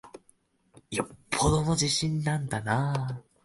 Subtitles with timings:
[0.89, 3.21] よっぽどの自信なんだなぁ。